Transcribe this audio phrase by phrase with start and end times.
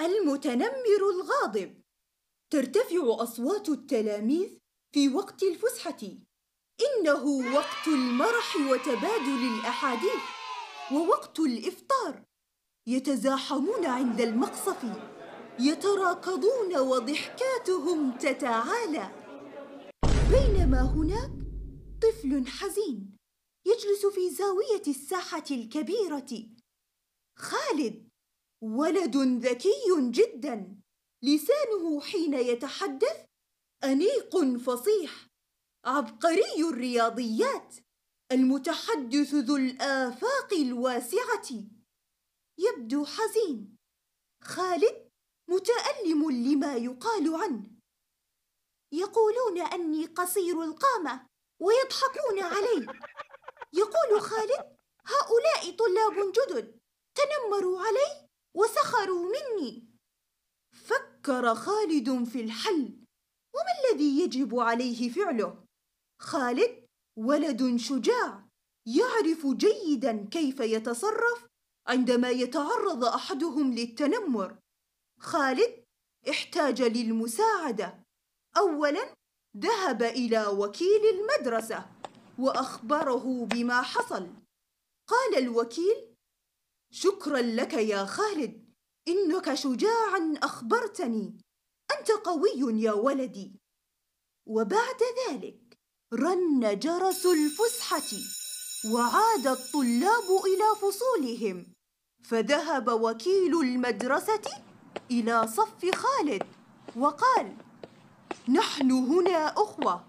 [0.00, 1.82] المتنمر الغاضب.
[2.50, 4.48] ترتفع أصوات التلاميذ
[4.94, 5.98] في وقت الفسحة.
[6.80, 7.24] إنه
[7.54, 10.22] وقت المرح وتبادل الأحاديث
[10.92, 12.24] ووقت الإفطار.
[12.86, 14.84] يتزاحمون عند المقصف.
[15.60, 19.10] يتراكضون وضحكاتهم تتعالى.
[20.30, 21.30] بينما هناك
[22.02, 23.16] طفل حزين
[23.66, 26.26] يجلس في زاوية الساحة الكبيرة.
[26.28, 26.57] خالد
[28.62, 30.80] ولد ذكي جدا.
[31.22, 33.24] لسانه حين يتحدث
[33.84, 35.26] أنيق فصيح.
[35.84, 37.74] عبقري الرياضيات.
[38.32, 41.48] المتحدث ذو الآفاق الواسعة.
[42.58, 43.76] يبدو حزين.
[44.42, 45.08] خالد
[45.50, 47.70] متألم لما يقال عنه.
[48.92, 51.26] يقولون أني قصير القامة
[51.60, 52.86] ويضحكون علي.
[53.72, 56.78] يقول خالد هؤلاء طلاب جدد.
[57.14, 59.88] تنمروا علي؟ وسخروا مني.
[60.72, 62.98] فكر خالد في الحل.
[63.54, 65.64] وما الذي يجب عليه فعله؟
[66.20, 66.84] خالد
[67.18, 68.48] ولد شجاع
[68.86, 71.46] يعرف جيدا كيف يتصرف
[71.86, 74.58] عندما يتعرض أحدهم للتنمر.
[75.20, 75.84] خالد
[76.30, 78.02] احتاج للمساعدة.
[78.56, 79.14] اولا
[79.56, 81.90] ذهب إلى وكيل المدرسة
[82.38, 84.28] وأخبره بما حصل.
[85.08, 86.14] قال الوكيل
[86.90, 88.68] شكرا لك يا خالد
[89.08, 91.38] إنك شجاعا أخبرتني.
[91.98, 93.60] أنت قوي يا ولدي.
[94.46, 95.78] وبعد ذلك
[96.14, 98.18] رن جرس الفسحة
[98.92, 101.66] وعاد الطلاب إلى فصولهم
[102.24, 104.42] فذهب وكيل المدرسة
[105.10, 106.42] إلى صف خالد
[106.96, 107.56] وقال
[108.48, 110.04] نحن هنا أخوة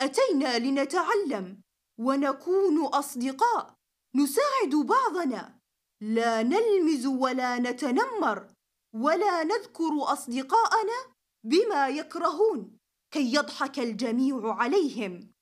[0.00, 1.60] أتينا لنتعلم
[1.98, 3.74] ونكون أصدقاء.
[4.14, 5.59] نساعد بعضنا.
[6.00, 8.46] لا نلمز ولا نتنمر
[8.94, 10.98] ولا نذكر أصدقاءنا
[11.44, 12.78] بما يكرهون
[13.10, 15.32] كي يضحك الجميع عليهم.